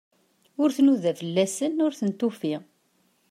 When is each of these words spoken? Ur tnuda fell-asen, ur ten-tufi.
Ur 0.61 0.69
tnuda 0.75 1.11
fell-asen, 1.19 1.73
ur 1.85 1.93
ten-tufi. 1.99 2.55